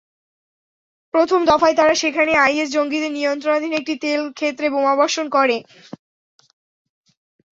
প্রথম 1.13 1.39
দফায় 1.49 1.75
তারা 1.75 1.93
সেখানে 2.03 2.31
আইএস 2.37 2.69
জঙ্গিদের 2.75 3.11
নিয়ন্ত্রণাধীন 3.11 3.73
একটি 3.75 3.93
তেল 4.03 4.21
ক্ষেত্রে 4.37 4.67
বোমাবর্ষণ 4.69 5.25
করে। 5.35 5.57